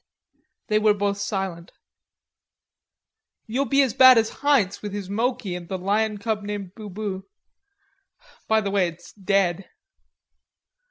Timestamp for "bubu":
6.73-7.25